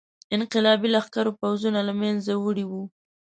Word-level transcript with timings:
انقلابي 0.35 0.87
لښکرو 0.95 1.31
پوځونه 1.41 1.79
له 1.87 1.93
منځه 2.01 2.31
وړي 2.43 2.65
وو. 2.67 2.83